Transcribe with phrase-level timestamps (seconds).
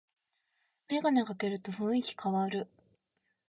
[0.89, 2.67] メガネかけると雰囲気かわる